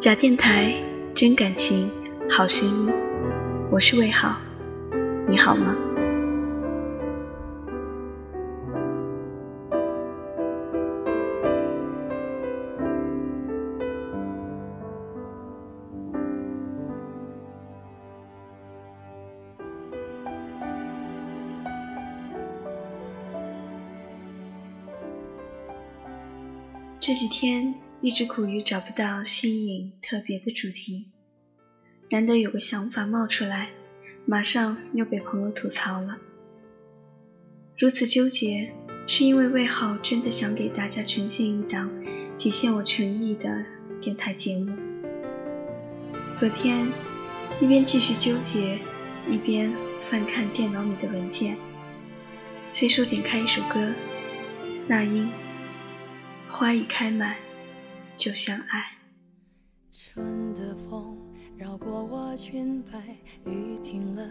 [0.00, 0.72] 假电台，
[1.14, 1.90] 真感情，
[2.30, 2.90] 好声音。
[3.70, 4.34] 我是魏好，
[5.28, 5.76] 你好吗？
[26.98, 31.08] 这几天一直苦于找不到新颖特别的主题，
[32.10, 33.68] 难得有个想法冒出来，
[34.24, 36.16] 马上又被朋友吐槽了。
[37.76, 38.72] 如此纠结，
[39.06, 41.90] 是因为魏浩真的想给大家呈现一档
[42.38, 43.66] 体现我诚意的
[44.00, 44.74] 电台节目。
[46.34, 46.88] 昨天
[47.60, 48.78] 一边继续纠结，
[49.28, 49.70] 一边
[50.10, 51.58] 翻看电脑里的文件，
[52.70, 53.92] 随手点开一首歌，
[54.88, 55.30] 那英。
[56.48, 57.36] 花已开满，
[58.20, 58.84] 就像爱。
[59.90, 61.16] 春的风
[61.56, 62.98] 绕过我裙摆，
[63.50, 64.22] 雨停了，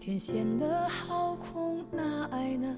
[0.00, 2.76] 天显得好空，那爱呢？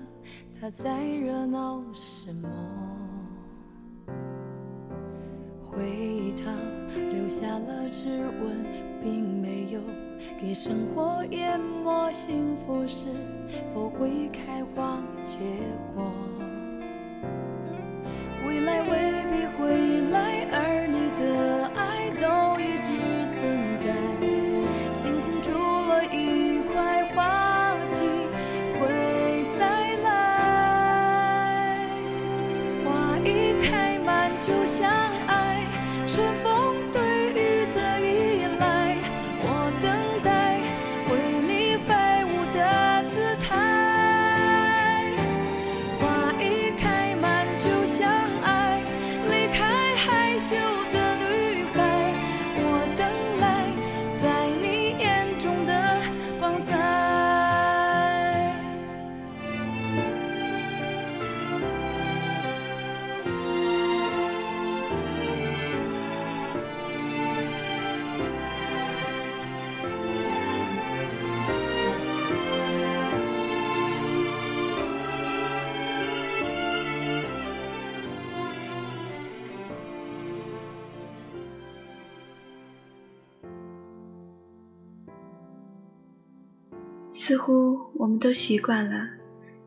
[0.60, 2.46] 它在热闹什么？
[5.62, 6.54] 回忆它
[7.10, 8.62] 留下了指纹，
[9.02, 9.80] 并没有
[10.38, 12.12] 给生活淹没。
[12.12, 13.06] 幸福是
[13.72, 15.38] 否会开花结
[15.94, 16.12] 果？
[87.30, 89.08] 似乎我们都习惯了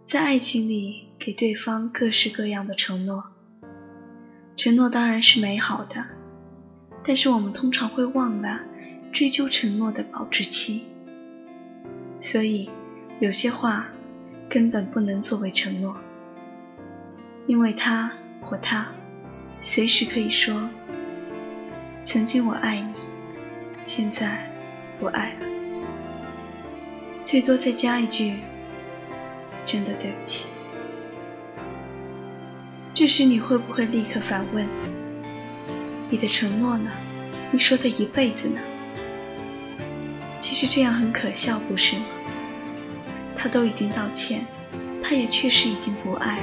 [0.06, 3.24] 在爱情里给对方各式各样的承诺。
[4.58, 6.08] 承诺当然是美好的，
[7.06, 8.60] 但是我们通常会忘了
[9.14, 10.84] 追究承诺的保质期。
[12.20, 12.70] 所以
[13.22, 13.88] 有些话
[14.50, 15.96] 根本不能作为承诺，
[17.48, 18.88] 因为他或她
[19.62, 20.70] 随时可以说
[22.06, 22.94] ：“曾经我爱你，
[23.86, 24.52] 现在
[25.00, 25.48] 不爱了。”
[27.24, 28.36] 最多再加一句
[29.66, 30.46] ：“真的对不起。”
[32.94, 34.68] 这时你会不会立刻反问
[36.12, 36.92] ：“你的承诺呢？
[37.52, 38.60] 你说的一辈子呢？”
[40.40, 42.06] 其实这样很可笑，不是吗？
[43.38, 44.46] 他都已经道歉，
[45.02, 46.40] 他也确实已经不爱。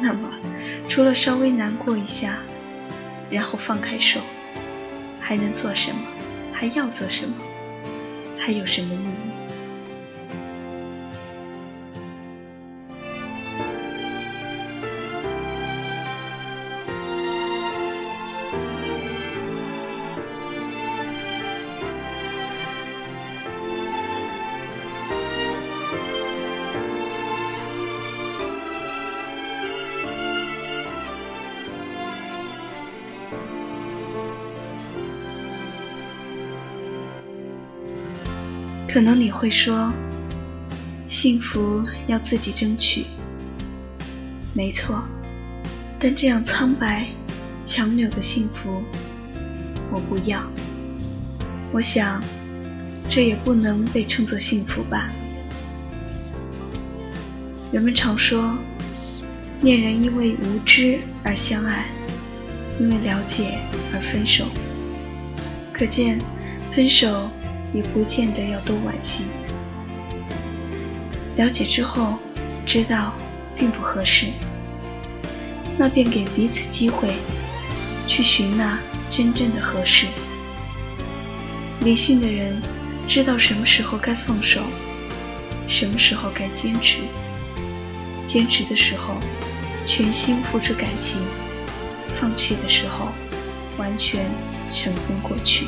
[0.00, 0.30] 那么，
[0.88, 2.38] 除了稍微难过一下，
[3.30, 4.20] 然后放开手，
[5.20, 5.98] 还能做什么？
[6.52, 7.34] 还要做什么？
[8.38, 9.35] 还有什么意义？
[38.96, 39.92] 可能你会说，
[41.06, 43.04] 幸福要自己争取，
[44.54, 45.02] 没错。
[46.00, 47.06] 但这样苍白、
[47.62, 48.82] 强扭的幸福，
[49.90, 50.42] 我不要。
[51.74, 52.22] 我想，
[53.06, 55.10] 这也不能被称作幸福吧。
[57.72, 58.56] 人们常说，
[59.60, 61.90] 恋人因为无知而相爱，
[62.80, 63.58] 因为了解
[63.92, 64.46] 而分手。
[65.70, 66.18] 可见，
[66.72, 67.28] 分手。
[67.76, 69.26] 也不见得要多惋惜。
[71.36, 72.14] 了解之后，
[72.64, 73.12] 知道
[73.54, 74.28] 并不合适，
[75.76, 77.12] 那便给彼此机会，
[78.08, 78.78] 去寻那
[79.10, 80.06] 真正的合适。
[81.80, 82.60] 理性的人
[83.06, 84.62] 知道什么时候该放手，
[85.68, 87.00] 什么时候该坚持。
[88.26, 89.14] 坚持的时候，
[89.84, 91.20] 全心付出感情；
[92.16, 93.08] 放弃的时候，
[93.76, 94.24] 完全
[94.72, 95.66] 尘封过去。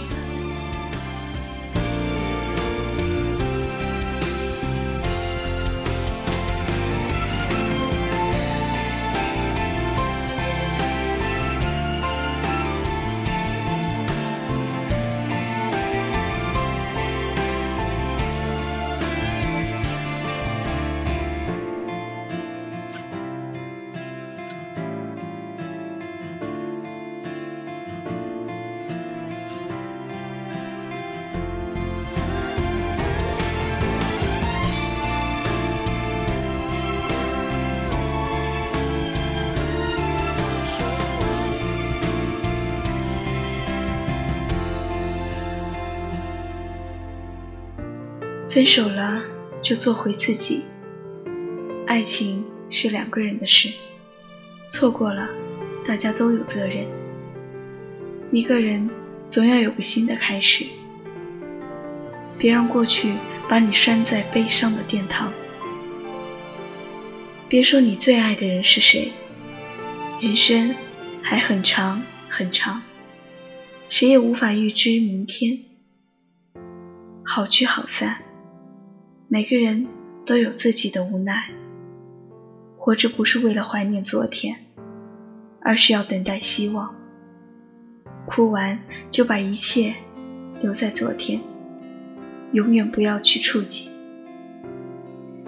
[48.58, 49.22] 分手了，
[49.62, 50.62] 就做回自己。
[51.86, 53.68] 爱情是两个人的事，
[54.68, 55.28] 错过了，
[55.86, 56.84] 大家都有责任。
[58.32, 58.90] 一个人
[59.30, 60.64] 总要有个新的开始，
[62.36, 63.14] 别让过去
[63.48, 65.32] 把你拴在悲伤的殿堂。
[67.48, 69.12] 别说你最爱的人是谁，
[70.20, 70.74] 人生
[71.22, 72.82] 还很长很长，
[73.88, 75.60] 谁也无法预知明天。
[77.24, 78.24] 好聚好散。
[79.30, 79.86] 每个人
[80.24, 81.50] 都有自己的无奈，
[82.78, 84.56] 活着不是为了怀念昨天，
[85.60, 86.94] 而是要等待希望。
[88.24, 88.78] 哭完
[89.10, 89.94] 就把一切
[90.62, 91.42] 留在昨天，
[92.52, 93.90] 永远不要去触及。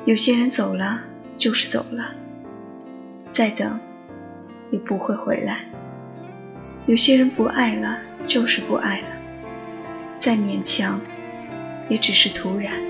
[0.05, 1.01] 有些人走了
[1.39, 2.15] 就是走了，
[3.33, 3.81] 再等
[4.71, 5.65] 也不会回来。
[6.85, 9.09] 有些人不爱了就是不爱了，
[10.21, 11.01] 再勉强
[11.89, 12.90] 也只是徒然。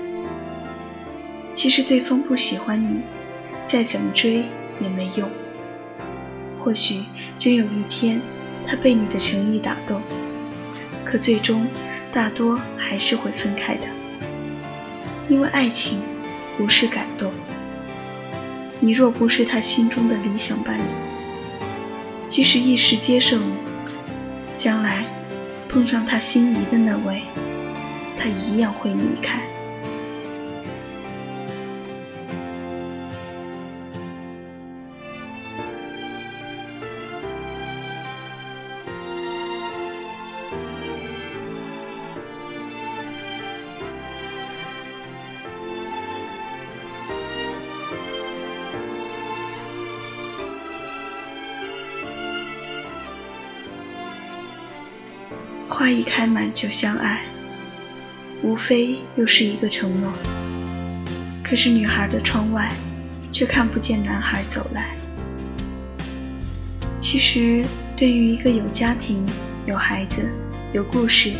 [1.53, 3.01] 其实对方不喜欢你，
[3.67, 4.45] 再怎么追
[4.79, 5.29] 也没用。
[6.59, 7.03] 或许
[7.37, 8.21] 真有一天，
[8.67, 10.01] 他被你的诚意打动，
[11.03, 11.67] 可最终
[12.13, 13.81] 大多还是会分开的。
[15.27, 15.99] 因为爱情
[16.57, 17.31] 不是感动。
[18.79, 20.83] 你若不是他心中的理想伴侣，
[22.27, 23.53] 即使一时接受你，
[24.57, 25.05] 将来
[25.69, 27.21] 碰上他心仪的那位，
[28.17, 29.41] 他一样会离开。
[55.81, 57.21] 花一开满就相爱，
[58.43, 60.13] 无非又是一个承诺。
[61.43, 62.71] 可是女孩的窗外，
[63.31, 64.95] 却看不见男孩走来。
[66.99, 67.65] 其实，
[67.97, 69.25] 对于一个有家庭、
[69.65, 70.21] 有孩子、
[70.71, 71.33] 有故事、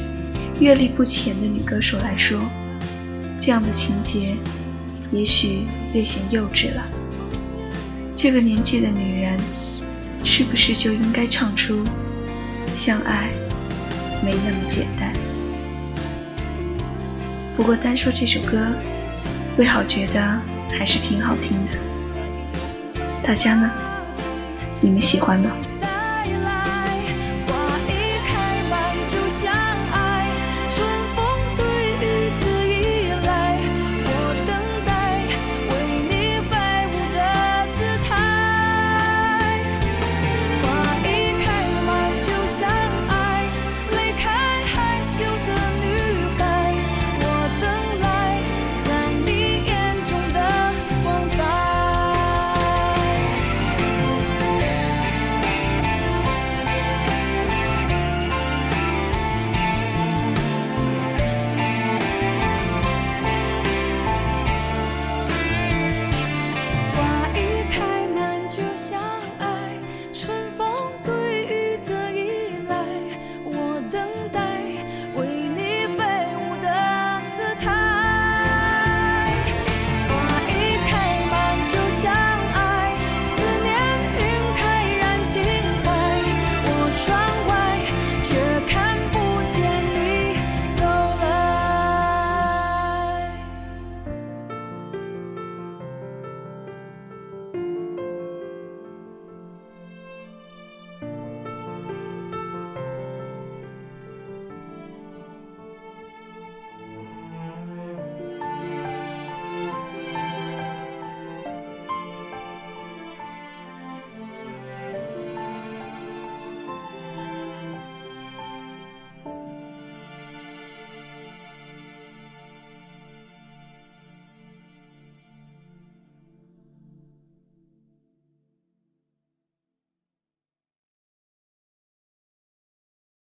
[0.60, 2.42] 阅历不浅的女歌手来说，
[3.40, 4.36] 这样的情节，
[5.12, 6.84] 也许略显幼稚了。
[8.16, 9.40] 这个年纪的女人，
[10.26, 11.84] 是不是就应该唱出
[12.74, 13.30] 相爱？
[14.24, 15.14] 没那么简单。
[17.58, 18.58] 不过单说这首歌，
[19.58, 20.40] 魏好觉得
[20.78, 23.02] 还是挺好听的。
[23.24, 23.70] 大家呢？
[24.80, 25.52] 你们喜欢吗？